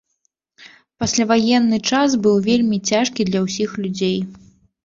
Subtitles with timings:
[1.03, 4.19] Пасляваенны час быў вельмі цяжкі для ўсіх людзей.